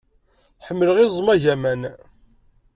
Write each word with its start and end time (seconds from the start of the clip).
Ḥemmleɣ 0.67 0.97
iẓem 0.99 1.27
agaman. 1.33 1.81